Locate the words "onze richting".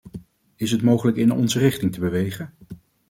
1.31-1.93